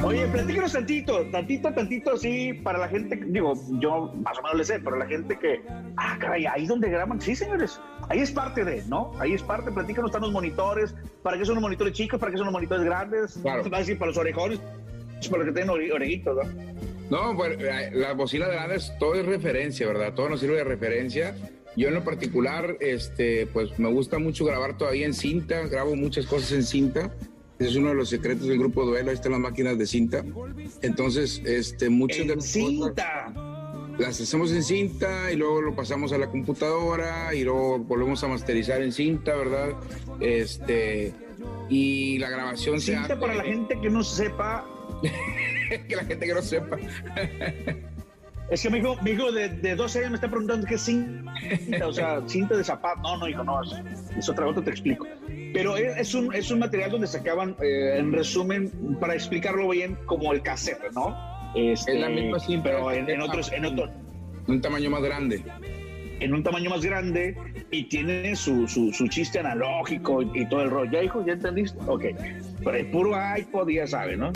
Oye, 0.04 0.28
platícanos 0.28 0.74
tantito, 0.74 1.26
tantito, 1.32 1.74
tantito 1.74 2.14
así 2.14 2.54
para 2.54 2.78
la 2.78 2.88
gente, 2.88 3.20
digo, 3.28 3.54
yo 3.80 4.14
más 4.24 4.38
o 4.38 4.42
menos 4.44 4.58
le 4.58 4.64
sé, 4.64 4.80
pero 4.80 4.96
la 4.96 5.06
gente 5.06 5.38
que, 5.38 5.62
ah, 5.98 6.18
caray, 6.20 6.46
ahí 6.46 6.66
donde 6.66 6.90
graban, 6.90 7.20
sí, 7.20 7.36
señores, 7.36 7.80
ahí 8.10 8.20
es 8.20 8.32
parte 8.32 8.64
de, 8.64 8.84
¿no? 8.88 9.12
Ahí 9.20 9.34
es 9.34 9.44
parte, 9.44 9.72
platícanos, 9.72 10.10
están 10.10 10.22
los 10.22 10.32
monitores, 10.32 10.96
¿para 11.24 11.38
qué 11.38 11.46
son 11.46 11.56
los 11.56 11.62
monitores 11.62 11.94
chicos? 11.94 12.20
¿Para 12.20 12.32
qué 12.32 12.38
son 12.38 12.46
los 12.46 12.54
monitores 12.54 12.86
grandes? 12.86 13.40
Claro. 13.42 13.70
Va 13.70 13.78
a 13.78 13.80
decir, 13.80 13.98
para 13.98 14.10
los 14.10 14.18
orejones, 14.18 14.60
para 15.30 15.44
los 15.44 15.48
que 15.48 15.54
tienen 15.54 15.70
orejitos, 15.70 16.36
¿no? 16.36 16.68
No, 17.10 17.38
pues 17.38 17.58
eh, 17.60 17.92
las 17.94 18.16
bocinas 18.16 18.50
grandes, 18.50 18.94
todo 19.00 19.16
es 19.16 19.26
referencia, 19.26 19.88
¿verdad? 19.88 20.14
Todo 20.14 20.30
nos 20.30 20.40
sirve 20.40 20.58
de 20.58 20.64
referencia. 20.64 21.36
Yo 21.76 21.88
en 21.88 21.94
lo 21.94 22.04
particular, 22.04 22.78
este, 22.82 23.48
pues 23.48 23.78
me 23.80 23.90
gusta 23.90 24.20
mucho 24.20 24.46
grabar 24.46 24.78
todavía 24.78 25.06
en 25.06 25.14
cinta, 25.14 25.62
grabo 25.68 25.96
muchas 25.96 26.26
cosas 26.26 26.52
en 26.52 26.64
cinta 26.64 27.12
es 27.60 27.76
uno 27.76 27.90
de 27.90 27.96
los 27.96 28.10
secretos 28.10 28.48
del 28.48 28.60
grupo 28.60 28.86
Duelo, 28.86 29.10
ahí 29.10 29.16
están 29.16 29.32
las 29.32 29.42
máquinas 29.42 29.78
de 29.78 29.86
cinta. 29.86 30.24
Entonces, 30.82 31.42
este, 31.46 31.90
muchas 31.90 32.28
de 32.28 32.36
las 32.36 32.46
cinta. 32.46 33.34
las 33.98 34.22
hacemos 34.22 34.52
en 34.52 34.64
cinta 34.64 35.32
y 35.32 35.36
luego 35.36 35.62
lo 35.62 35.76
pasamos 35.76 36.12
a 36.14 36.18
la 36.18 36.28
computadora 36.28 37.34
y 37.34 37.44
luego 37.44 37.80
volvemos 37.80 38.24
a 38.24 38.28
masterizar 38.28 38.82
en 38.82 38.92
cinta, 38.92 39.36
¿verdad? 39.36 39.70
Este, 40.20 41.14
y 41.70 42.18
la 42.20 42.30
grabación 42.30 42.80
cinta 42.80 43.08
se 43.08 43.16
para 43.16 43.36
la 43.36 43.44
gente 43.44 43.80
que 43.82 43.90
no 43.90 44.04
sepa. 44.04 44.66
que 45.88 45.96
la 45.96 46.06
gente 46.06 46.26
que 46.26 46.34
no 46.34 46.42
sepa. 46.42 46.78
Es 48.50 48.62
que 48.62 48.70
mi 48.70 48.78
hijo, 48.78 48.96
mi 49.02 49.12
hijo 49.12 49.32
de, 49.32 49.50
de 49.50 49.76
12 49.76 50.00
años 50.00 50.12
me 50.12 50.16
está 50.16 50.30
preguntando 50.30 50.66
qué 50.66 50.76
es 50.76 50.82
cinta, 50.82 51.88
o 51.88 51.92
sea, 51.92 52.22
cinta 52.28 52.56
de 52.56 52.64
zapato. 52.64 53.02
No, 53.02 53.18
no, 53.18 53.28
hijo, 53.28 53.44
no, 53.44 53.62
es, 53.62 53.72
es 54.18 54.30
otra 54.30 54.46
cosa, 54.46 54.62
te 54.62 54.70
explico. 54.70 55.06
Pero 55.58 55.76
es 55.76 56.14
un, 56.14 56.36
es 56.36 56.52
un 56.52 56.60
material 56.60 56.92
donde 56.92 57.08
se 57.08 57.18
acaban, 57.18 57.56
eh, 57.64 57.98
en 57.98 58.14
resumen, 58.14 58.98
para 59.00 59.16
explicarlo 59.16 59.68
bien, 59.70 59.98
como 60.06 60.32
el 60.32 60.44
cassette, 60.44 60.92
¿no? 60.94 61.18
Este, 61.56 61.94
es 61.94 62.00
la 62.00 62.10
misma 62.10 62.40
cinta, 62.40 62.70
pero 62.70 62.92
en, 62.92 63.22
otros, 63.22 63.52
en 63.52 63.66
otro, 63.66 63.90
un 64.48 64.62
tamaño 64.62 64.92
más 64.92 65.02
grande. 65.02 65.44
En 66.20 66.34
un 66.34 66.44
tamaño 66.44 66.70
más 66.70 66.84
grande 66.84 67.36
y 67.72 67.84
tiene 67.86 68.36
su, 68.36 68.68
su, 68.68 68.92
su 68.92 69.08
chiste 69.08 69.40
analógico 69.40 70.22
y, 70.22 70.46
todo 70.48 70.62
el 70.62 70.70
rollo. 70.70 70.92
¿Ya, 70.92 71.04
hijo? 71.04 71.26
¿Ya 71.26 71.34
entendiste? 71.34 71.78
Ok. 71.86 72.06
Pero 72.64 72.78
el 72.78 72.90
puro 72.90 73.12
iPod 73.38 73.70
ya 73.70 73.88
sabe, 73.88 74.18
¿no? 74.18 74.32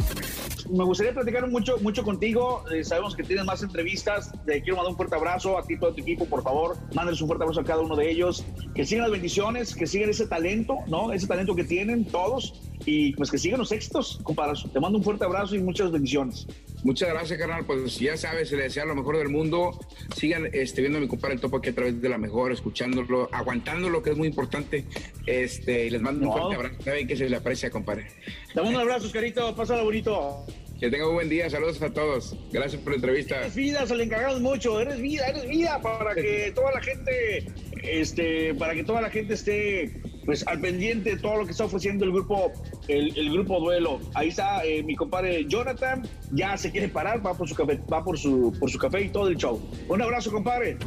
me 0.72 0.86
gustaría 0.86 1.14
platicar 1.14 1.50
mucho, 1.50 1.78
mucho 1.80 2.04
contigo. 2.04 2.64
Eh, 2.72 2.84
sabemos 2.84 3.16
que 3.16 3.24
tienes 3.24 3.46
más 3.46 3.62
entrevistas. 3.62 4.32
Te 4.46 4.62
quiero 4.62 4.78
mandar 4.78 4.92
un 4.92 4.98
fuerte 4.98 5.16
abrazo 5.16 5.58
a 5.58 5.64
ti 5.64 5.74
y 5.74 5.78
todo 5.78 5.94
tu 5.94 6.02
equipo, 6.02 6.26
por 6.26 6.44
favor. 6.44 6.78
Mándales 6.94 7.22
un 7.22 7.28
fuerte 7.28 7.44
abrazo 7.44 7.62
a 7.62 7.64
cada 7.64 7.82
uno 7.82 7.96
de 7.96 8.10
ellos. 8.10 8.46
Que 8.74 8.86
sigan 8.86 9.04
las 9.04 9.12
bendiciones, 9.12 9.76
que 9.76 9.86
sigan 9.86 10.10
ese 10.10 10.28
talento, 10.28 10.78
¿no? 10.88 11.12
Ese 11.12 11.28
talento 11.28 11.56
que 11.56 11.64
tienen 11.64 12.06
todos 12.06 12.54
y 12.86 13.14
pues 13.14 13.30
que 13.30 13.38
sigan 13.38 13.60
los 13.60 13.72
éxitos, 13.72 14.20
compadre. 14.24 14.52
Te 14.72 14.80
mando 14.80 14.98
un 14.98 15.04
fuerte 15.04 15.26
abrazo 15.26 15.56
y 15.56 15.60
muchas 15.60 15.92
bendiciones. 15.92 16.48
Muchas 16.84 17.10
gracias, 17.10 17.38
carnal. 17.38 17.66
Pues 17.66 18.00
ya 18.00 18.18
sabes, 18.18 18.50
se 18.50 18.58
le 18.58 18.64
desea 18.64 18.86
lo 18.86 18.96
mejor 18.96 19.18
del 19.18 19.30
mundo. 19.30 19.80
Sigan 20.16 20.50
este, 20.52 20.82
viendo 20.82 20.98
a 20.98 21.02
mi 21.02 21.08
compadre 21.08 21.36
el 21.36 21.42
topo 21.42 21.58
aquí 21.58 21.70
a 21.70 21.76
través 21.76 22.02
de 22.02 22.10
la 22.10 22.18
mejor, 22.18 22.52
escuchándolo, 22.52 23.30
aguantándolo, 23.32 24.02
que 24.02 24.12
es 24.12 24.18
muy 24.18 24.28
importante. 24.28 24.86
Este, 25.26 25.86
y 25.86 25.90
les 25.90 26.02
mando 26.02 26.28
un 26.28 26.32
fuerte 26.32 26.56
abrazo. 26.56 26.82
Saben 26.84 27.08
que 27.08 27.16
se 27.16 27.30
le 27.30 27.36
aprecia, 27.36 27.70
compadre. 27.70 28.08
Te 28.54 28.62
mando 28.62 28.70
un 28.72 28.78
abrazo, 28.78 29.12
carito. 29.12 29.56
Pásalo 29.56 29.84
bonito. 29.84 30.46
Que 30.80 30.90
tenga 30.90 31.08
un 31.08 31.14
buen 31.14 31.30
día, 31.30 31.48
saludos 31.48 31.80
a 31.84 31.94
todos. 31.94 32.36
Gracias 32.52 32.82
por 32.82 32.94
la 32.94 32.96
entrevista. 32.96 33.38
Eres 33.38 33.56
vida, 33.56 33.86
se 33.86 33.96
le 33.96 34.06
encargamos 34.06 34.42
mucho. 34.42 34.80
Eres 34.80 35.00
vida, 35.00 35.28
eres 35.28 35.48
vida 35.48 35.80
para 35.80 36.16
que 36.16 36.52
toda 36.56 36.72
la 36.72 36.82
gente, 36.82 37.46
este, 37.84 38.56
para 38.56 38.74
que 38.74 38.84
toda 38.84 39.02
la 39.02 39.12
gente 39.12 39.36
esté 39.36 40.02
pues 40.26 40.46
al 40.48 40.60
pendiente 40.60 41.12
de 41.12 41.18
todo 41.18 41.38
lo 41.38 41.46
que 41.46 41.52
está 41.52 41.66
ofreciendo 41.66 42.06
el 42.06 42.12
grupo, 42.12 42.52
el, 42.88 43.32
grupo 43.32 43.60
Duelo. 43.60 44.00
Ahí 44.14 44.30
está 44.30 44.64
eh, 44.64 44.84
mi 44.84 44.96
compadre 44.96 45.46
Jonathan, 45.48 46.08
ya 46.32 46.58
se 46.58 46.72
quiere 46.72 46.90
parar, 46.90 47.26
va 47.26 47.34
por 47.34 47.48
su 47.48 47.56
café, 47.56 47.80
va 47.92 48.04
por 48.04 48.18
su, 48.18 48.54
por 48.60 48.70
su 48.70 48.78
café 48.78 49.02
y 49.02 49.10
todo 49.10 49.28
el 49.28 49.38
show. 49.38 49.62
Un 49.88 50.02
abrazo, 50.02 50.32
compadre. 50.32 50.78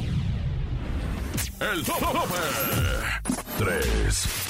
El 1.60 1.84
tope. 1.84 2.04
Tres. 3.58 4.43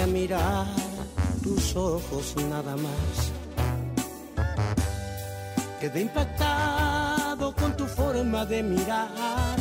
A 0.00 0.06
mirar 0.06 0.66
tus 1.42 1.76
ojos 1.76 2.34
nada 2.48 2.74
más. 2.76 3.32
Quedé 5.78 6.00
impactado 6.00 7.54
con 7.54 7.76
tu 7.76 7.84
forma 7.86 8.46
de 8.46 8.62
mirar. 8.62 9.56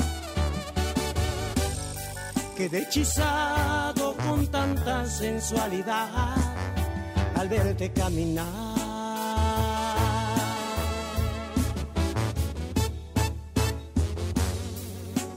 Quedé 2.56 2.84
hechizado 2.84 4.16
con 4.26 4.48
tanta 4.48 5.06
sensualidad 5.06 6.36
al 7.36 7.50
verte 7.50 7.92
caminar. 7.92 8.48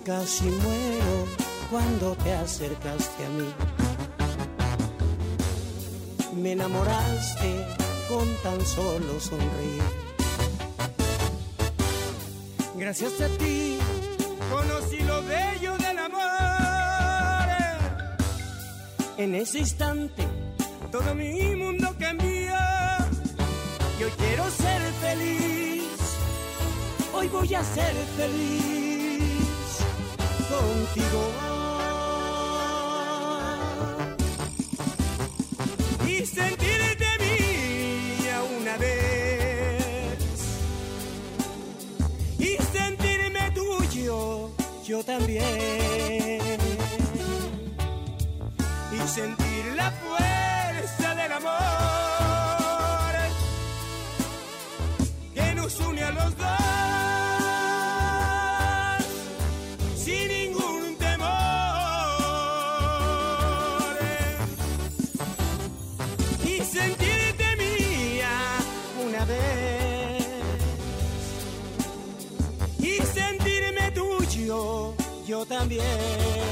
Casi 0.05 0.45
muero 0.45 1.27
cuando 1.71 2.15
te 2.17 2.33
acercaste 2.35 3.25
a 3.25 3.29
mí 3.31 3.94
me 6.45 6.53
enamoraste 6.53 7.51
con 8.07 8.29
tan 8.43 8.61
solo 8.67 9.19
sonreír. 9.19 9.83
Gracias 12.77 13.19
a 13.23 13.29
ti 13.39 13.79
conocí 14.53 14.99
lo 15.01 15.23
bello 15.23 15.73
del 15.79 15.99
amor. 15.99 17.49
En 19.17 19.35
ese 19.35 19.61
instante 19.61 20.23
todo 20.93 21.15
mi 21.15 21.57
mundo 21.57 21.97
cambió. 21.99 22.55
Yo 23.99 24.09
quiero 24.19 24.45
ser 24.51 24.83
feliz. 25.01 25.99
Hoy 27.15 27.29
voy 27.29 27.55
a 27.55 27.65
ser 27.65 27.95
feliz 28.19 29.79
contigo. 30.51 31.54
yo 44.87 45.03
también. 45.03 46.41
Y 48.93 49.09
sentir 49.09 49.75
la 49.77 49.91
fuerza 49.91 51.15
del 51.15 51.33
amor 51.33 51.53
que 55.35 55.55
nos 55.55 55.81
une 55.81 56.03
a 56.03 56.11
los 56.11 56.37
dos. 56.37 56.64
También 75.77 76.44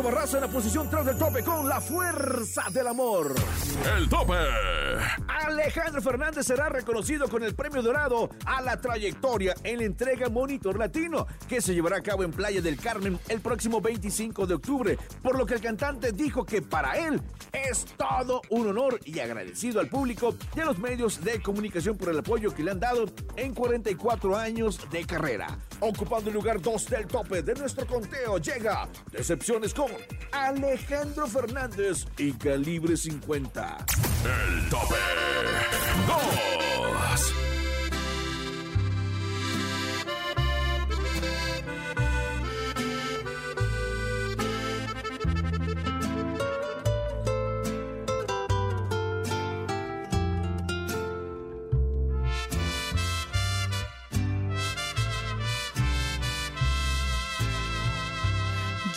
Pancho 0.00 0.02
Barraza 0.02 0.36
en 0.38 0.42
la 0.42 0.48
posición 0.48 0.88
3 0.88 1.04
del 1.04 1.18
tope 1.18 1.42
con 1.42 1.68
la 1.68 1.80
fuerza 1.80 2.64
del 2.70 2.86
amor. 2.86 3.34
El 3.96 4.08
tope. 4.08 4.79
Alejandro 5.60 6.00
Fernández 6.00 6.46
será 6.46 6.70
reconocido 6.70 7.28
con 7.28 7.42
el 7.42 7.54
premio 7.54 7.82
dorado 7.82 8.30
a 8.46 8.62
la 8.62 8.80
trayectoria 8.80 9.54
en 9.62 9.78
la 9.78 9.84
entrega 9.84 10.30
Monitor 10.30 10.78
Latino, 10.78 11.26
que 11.48 11.60
se 11.60 11.74
llevará 11.74 11.98
a 11.98 12.02
cabo 12.02 12.24
en 12.24 12.30
Playa 12.30 12.62
del 12.62 12.78
Carmen 12.78 13.18
el 13.28 13.40
próximo 13.40 13.80
25 13.80 14.46
de 14.46 14.54
octubre, 14.54 14.98
por 15.22 15.36
lo 15.36 15.44
que 15.44 15.54
el 15.54 15.60
cantante 15.60 16.12
dijo 16.12 16.46
que 16.46 16.62
para 16.62 16.94
él 16.94 17.20
es 17.52 17.84
todo 17.98 18.40
un 18.48 18.68
honor 18.68 19.00
y 19.04 19.18
agradecido 19.18 19.80
al 19.80 19.88
público 19.88 20.34
y 20.56 20.60
a 20.60 20.64
los 20.64 20.78
medios 20.78 21.22
de 21.22 21.42
comunicación 21.42 21.98
por 21.98 22.08
el 22.08 22.18
apoyo 22.18 22.54
que 22.54 22.62
le 22.62 22.70
han 22.70 22.80
dado 22.80 23.04
en 23.36 23.52
44 23.52 24.36
años 24.36 24.80
de 24.90 25.04
carrera. 25.04 25.58
Ocupando 25.80 26.30
el 26.30 26.34
lugar 26.36 26.60
2 26.60 26.86
del 26.86 27.06
tope 27.06 27.42
de 27.42 27.54
nuestro 27.54 27.86
conteo 27.86 28.38
llega 28.38 28.88
Decepciones 29.12 29.74
con 29.74 29.90
Alejandro 30.32 31.26
Fernández 31.26 32.06
y 32.16 32.32
Calibre 32.32 32.96
50. 32.96 33.86
El 34.24 34.68
tope 34.68 34.96
2. 36.06 36.40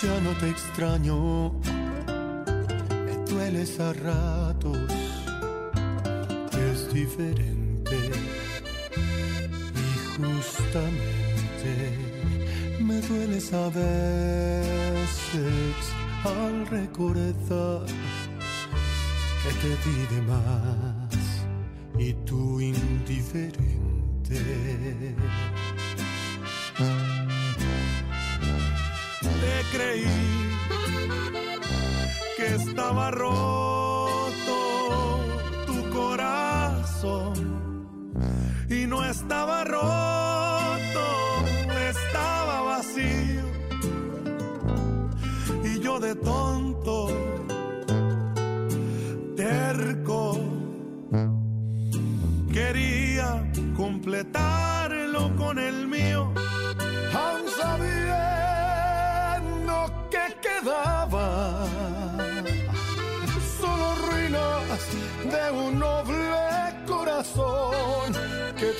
Ya 0.01 0.19
no 0.19 0.31
te 0.31 0.49
extraño, 0.49 1.53
me 3.05 3.15
dueles 3.31 3.79
a 3.79 3.93
ratos, 3.93 4.77
diferente. 6.93 7.97
Y 9.75 9.87
justamente 10.15 11.71
me 12.79 13.01
dueles 13.01 13.51
a 13.53 13.69
al 16.25 16.67
recordar 16.67 17.85
que 19.41 19.51
te 19.61 19.71
di 19.83 19.97
de 20.15 20.21
más 20.21 21.17
y 21.99 22.13
tú 22.25 22.61
indiferente. 22.61 23.73
creí 29.71 30.05
que 32.37 32.55
estaba 32.55 33.09
roto 33.09 33.62
y 38.69 38.87
no 38.87 39.03
estaba 39.05 39.63
roto, 39.63 41.05
estaba 41.89 42.61
vacío 42.61 43.43
y 45.63 45.79
yo 45.79 45.99
de 45.99 46.15
tonto, 46.15 47.07
terco, 49.35 50.39
quería 52.51 53.51
completarlo 53.75 55.35
con 55.35 55.59
el 55.59 55.87
mío. 55.87 56.33
Aún 57.13 57.47
sabía 57.59 58.33
quedaba 60.41 61.65
solo 63.59 63.95
ruinas 64.07 64.79
de 65.31 65.51
un 65.51 65.79
noble 65.79 66.13
que 66.17 66.22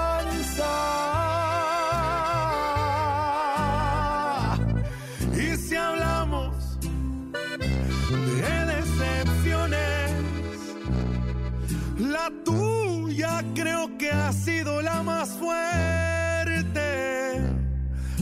creo 13.54 13.98
que 13.98 14.10
ha 14.10 14.32
sido 14.32 14.80
la 14.82 15.02
más 15.02 15.30
fuerte 15.30 16.80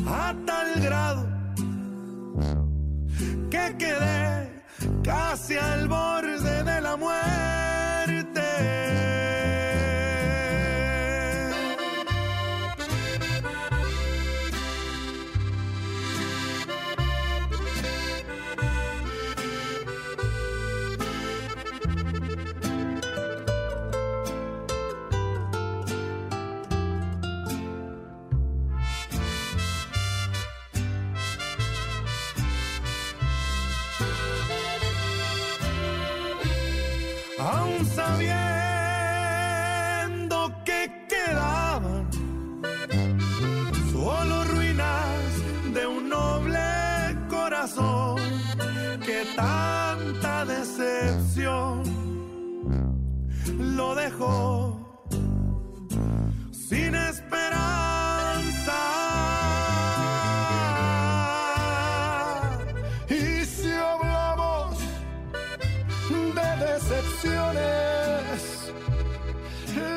a 0.06 0.34
tal 0.46 0.80
grado 0.80 1.26
que 3.72 3.76
quedé 3.78 4.62
casi 5.02 5.56
al 5.56 5.88
borde 5.88 6.62
de 6.62 6.80
la 6.80 6.96
muerte. 6.96 7.35
Decepción 50.76 51.82
lo 53.58 53.94
dejó 53.94 54.78
sin 56.52 56.94
esperanza. 56.94 57.56
Y 63.08 63.44
si 63.44 63.70
hablamos 63.72 64.78
de 66.10 66.48
decepciones, 66.66 68.40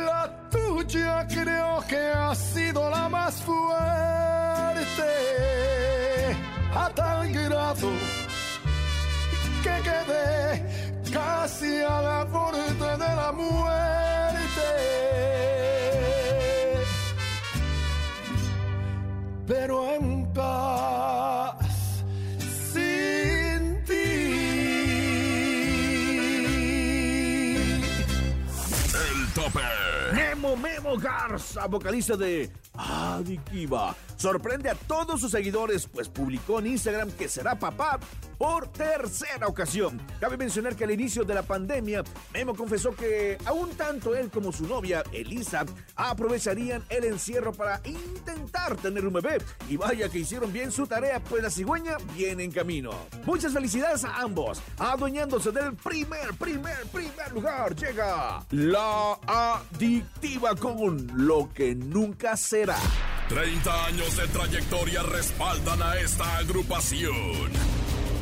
la 0.05 0.49
tuya 0.49 1.27
creo 1.27 1.83
que 1.87 1.97
ha 1.97 2.33
sido 2.35 2.89
la 2.89 3.09
más 3.09 3.41
fuerte, 3.41 4.08
casi 11.59 11.81
a 11.81 12.01
la 12.01 12.23
borde 12.23 12.73
de 12.73 13.15
la 13.15 13.31
muerte. 13.31 13.59
Pero 19.47 19.93
en 19.95 20.31
paz, 20.33 22.03
sin 22.71 23.83
ti. 23.85 23.93
El 28.93 29.33
tope. 29.33 29.59
Memo 30.13 30.55
Memo 30.55 30.97
Garza, 30.97 31.67
vocalista 31.67 32.15
de 32.15 32.49
Adictiva, 32.79 33.93
sorprende 34.15 34.69
a 34.69 34.75
todos 34.75 35.19
sus 35.19 35.31
seguidores, 35.31 35.85
pues 35.85 36.07
publicó 36.07 36.59
en 36.59 36.67
Instagram 36.67 37.11
que 37.11 37.27
será 37.27 37.59
papá 37.59 37.99
por 38.37 38.71
tercera 38.71 39.47
ocasión. 39.47 40.01
Cabe 40.21 40.37
mencionar 40.37 40.77
que 40.77 40.85
al 40.85 40.91
inicio 40.91 41.25
de 41.25 41.33
la 41.33 41.43
pandemia, 41.43 42.03
Memo 42.33 42.55
confesó 42.55 42.95
que 42.95 43.37
aún 43.45 43.71
tanto 43.71 44.15
él 44.15 44.29
como 44.31 44.53
su 44.53 44.65
novia, 44.65 45.03
Elisa, 45.11 45.65
aprovecharían 45.97 46.81
el 46.87 47.03
encierro 47.03 47.51
para 47.51 47.81
intentar 47.83 48.77
tener 48.77 49.05
un 49.05 49.13
bebé. 49.13 49.39
Y 49.67 49.75
vaya 49.75 50.07
que 50.07 50.19
hicieron 50.19 50.53
bien 50.53 50.71
su 50.71 50.87
tarea, 50.87 51.21
pues 51.21 51.43
la 51.43 51.49
cigüeña 51.49 51.97
viene 52.15 52.45
en 52.45 52.51
camino. 52.51 52.91
Muchas 53.25 53.51
felicidades 53.51 54.05
a 54.05 54.21
ambos. 54.21 54.61
Adueñándose 54.77 55.51
del 55.51 55.73
primer, 55.73 56.33
primer, 56.39 56.85
primer 56.93 57.33
lugar, 57.33 57.75
llega 57.75 58.45
la 58.51 59.19
adictiva 59.27 60.55
con 60.55 61.27
lo 61.27 61.51
que 61.53 61.75
nunca 61.75 62.37
será. 62.37 62.68
30 63.29 63.85
años 63.85 64.17
de 64.17 64.27
trayectoria 64.27 65.03
respaldan 65.03 65.81
a 65.81 65.95
esta 65.97 66.37
agrupación. 66.37 67.51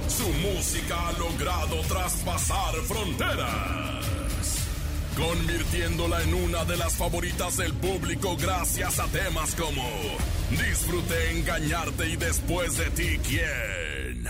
Su 0.07 0.27
música 0.29 1.07
ha 1.07 1.12
logrado 1.13 1.81
traspasar 1.88 2.75
fronteras, 2.88 4.05
convirtiéndola 5.15 6.21
en 6.23 6.33
una 6.33 6.65
de 6.65 6.77
las 6.77 6.95
favoritas 6.95 7.57
del 7.57 7.73
público 7.73 8.36
gracias 8.38 8.99
a 8.99 9.07
temas 9.07 9.55
como 9.55 9.83
Disfruté 10.49 11.31
engañarte 11.31 12.07
y 12.07 12.15
después 12.15 12.77
de 12.77 12.89
ti 12.91 13.19
quién. 13.27 14.25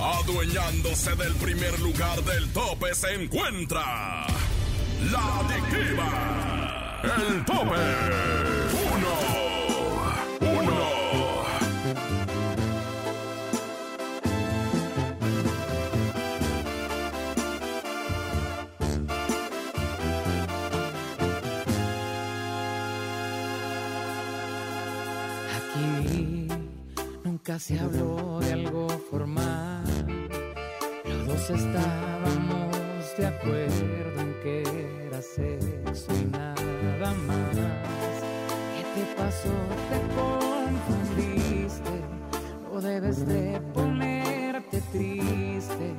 Adueñándose 0.00 1.14
del 1.16 1.34
primer 1.34 1.78
lugar 1.80 2.22
del 2.22 2.50
tope 2.52 2.94
se 2.94 3.12
encuentra 3.14 4.26
la 5.10 5.38
adictiva. 5.40 7.00
El 7.04 7.44
tope. 7.44 8.51
Habló 27.78 28.40
de 28.40 28.52
algo 28.52 28.88
formal. 29.10 29.84
Los 31.04 31.26
dos 31.26 31.50
estábamos 31.50 32.72
de 33.16 33.26
acuerdo 33.26 34.20
en 34.20 34.34
que 34.42 34.62
era 35.06 35.20
sexo 35.20 36.12
y 36.14 36.24
nada 36.26 37.14
más. 37.26 37.56
¿Qué 38.74 38.82
te 38.94 39.14
pasó? 39.16 39.54
Te 39.90 39.98
confundiste. 40.16 41.90
No 42.72 42.80
debes 42.80 43.26
de 43.26 43.60
ponerte 43.74 44.80
triste. 44.92 45.94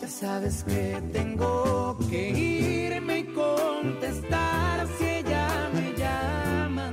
Ya 0.00 0.08
sabes 0.08 0.64
que 0.64 1.02
tengo 1.12 1.96
que 2.10 2.30
irme 2.30 3.20
y 3.20 3.24
contestar 3.24 4.86
si 4.98 5.04
ella 5.04 5.70
me 5.72 5.94
llama. 5.96 6.92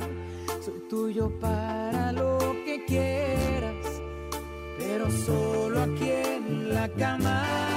Soy 0.64 0.80
tuyo 0.90 1.30
para 1.40 2.05
solo 5.12 5.82
aquí 5.82 6.10
en 6.10 6.74
la 6.74 6.88
cama. 6.90 7.75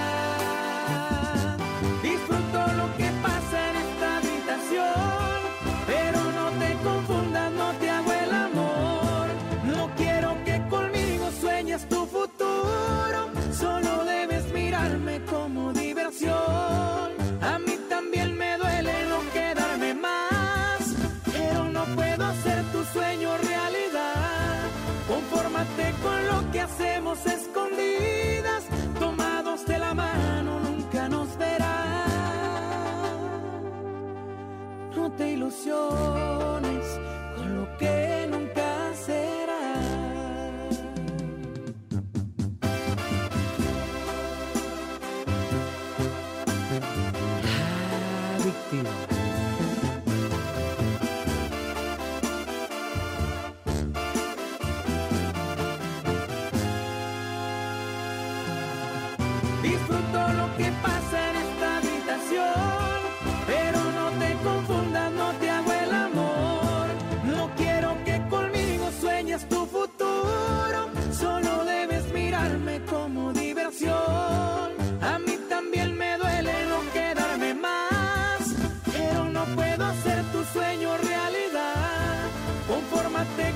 Hacemos 26.79 27.27
escondidas, 27.27 28.63
tomados 29.01 29.67
de 29.67 29.79
la 29.79 29.95
mano 29.95 30.61
nunca 30.61 31.09
nos 31.09 31.37
verán. 31.37 32.07
No 34.95 35.11
te 35.11 35.33
ilusiones 35.33 37.01
con 37.37 37.57
lo 37.57 37.79
que 37.79 38.08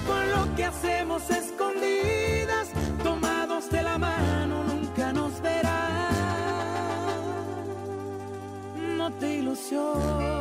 Con 0.07 0.31
lo 0.31 0.55
que 0.57 0.65
hacemos 0.65 1.31
escondidas, 1.31 2.69
tomados 3.03 3.71
de 3.71 3.83
la 3.83 3.99
mano 3.99 4.65
nunca 4.65 5.13
nos 5.13 5.41
verán. 5.41 5.73
No 8.97 9.11
te 9.13 9.35
ilusiones 9.37 10.32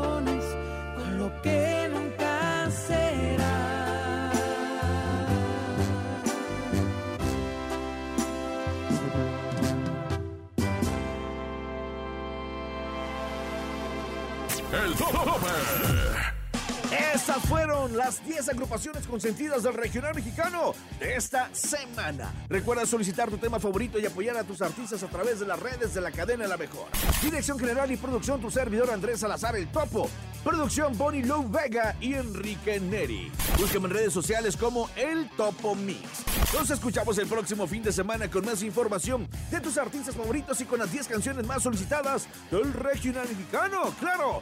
Fueron 17.39 17.95
las 17.95 18.25
10 18.25 18.49
agrupaciones 18.49 19.07
consentidas 19.07 19.63
del 19.63 19.73
regional 19.73 20.13
mexicano 20.13 20.73
de 20.99 21.15
esta 21.15 21.49
semana. 21.53 22.31
Recuerda 22.49 22.85
solicitar 22.85 23.29
tu 23.29 23.37
tema 23.37 23.59
favorito 23.59 23.99
y 23.99 24.05
apoyar 24.05 24.37
a 24.37 24.43
tus 24.43 24.61
artistas 24.61 25.01
a 25.03 25.07
través 25.07 25.39
de 25.39 25.45
las 25.45 25.59
redes 25.59 25.93
de 25.93 26.01
la 26.01 26.11
cadena 26.11 26.47
La 26.47 26.57
Mejor. 26.57 26.87
Dirección 27.21 27.57
general 27.57 27.91
y 27.91 27.97
producción 27.97 28.41
tu 28.41 28.51
servidor 28.51 28.89
Andrés 28.89 29.21
Salazar 29.21 29.55
El 29.55 29.67
Topo. 29.71 30.09
Producción 30.43 30.97
Bonnie 30.97 31.23
Lou 31.23 31.49
Vega 31.49 31.95
y 32.01 32.15
Enrique 32.15 32.79
Neri. 32.79 33.31
Búscame 33.57 33.87
en 33.87 33.93
redes 33.93 34.13
sociales 34.13 34.57
como 34.57 34.89
El 34.95 35.29
Topo 35.29 35.75
Mix. 35.75 36.25
Nos 36.53 36.69
escuchamos 36.69 37.17
el 37.17 37.27
próximo 37.27 37.67
fin 37.67 37.83
de 37.83 37.91
semana 37.91 38.29
con 38.29 38.45
más 38.45 38.61
información 38.63 39.27
de 39.49 39.59
tus 39.61 39.77
artistas 39.77 40.15
favoritos 40.15 40.59
y 40.59 40.65
con 40.65 40.79
las 40.79 40.91
10 40.91 41.07
canciones 41.07 41.45
más 41.45 41.63
solicitadas 41.63 42.27
del 42.49 42.73
regional 42.73 43.27
mexicano. 43.29 43.93
Claro. 43.99 44.41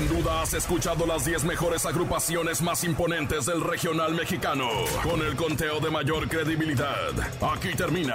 Sin 0.00 0.08
duda 0.08 0.40
has 0.40 0.54
escuchado 0.54 1.04
las 1.04 1.26
10 1.26 1.44
mejores 1.44 1.84
agrupaciones 1.84 2.62
más 2.62 2.84
imponentes 2.84 3.44
del 3.44 3.60
regional 3.60 4.14
mexicano. 4.14 4.66
Con 5.02 5.20
el 5.20 5.36
conteo 5.36 5.78
de 5.78 5.90
mayor 5.90 6.26
credibilidad. 6.26 7.10
Aquí 7.52 7.74
termina 7.74 8.14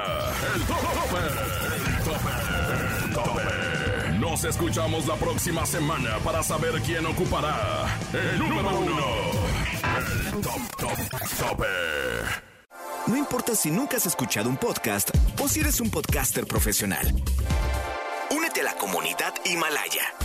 el 0.56 0.62
tope. 0.64 0.82
El 1.76 2.04
tope. 2.04 3.06
El 3.06 3.14
tope. 3.14 4.18
Nos 4.18 4.44
escuchamos 4.46 5.06
la 5.06 5.16
próxima 5.16 5.64
semana 5.68 6.18
para 6.24 6.42
saber 6.42 6.82
quién 6.82 7.06
ocupará 7.06 7.86
el 8.14 8.40
número 8.40 8.80
uno. 8.80 9.06
El 10.34 10.42
top, 10.42 10.78
top, 10.80 11.20
tope. 11.38 11.68
No 13.06 13.16
importa 13.16 13.54
si 13.54 13.70
nunca 13.70 13.98
has 13.98 14.08
escuchado 14.08 14.50
un 14.50 14.58
podcast 14.58 15.12
o 15.40 15.48
si 15.48 15.60
eres 15.60 15.80
un 15.80 15.92
podcaster 15.92 16.48
profesional. 16.48 17.14
Únete 18.32 18.62
a 18.62 18.64
la 18.64 18.74
comunidad 18.76 19.36
Himalaya. 19.46 20.25